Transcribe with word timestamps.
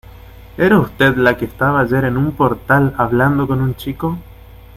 ¿era 0.57 0.79
usted 0.79 1.15
la 1.15 1.37
que 1.37 1.45
estaba 1.45 1.81
ayer 1.81 2.05
en 2.05 2.17
un 2.17 2.31
portal 2.31 2.95
hablando 2.97 3.45
con 3.45 3.61
un 3.61 3.75
chico? 3.75 4.17